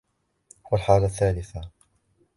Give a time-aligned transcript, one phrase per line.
[0.71, 1.69] وَالْحَالَةُ الثَّالِثَةُ